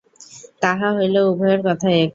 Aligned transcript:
তাহা 0.61 0.87
হইলেও 0.97 1.25
উভয়ের 1.31 1.61
কথা 1.67 1.87
এক। 1.97 2.09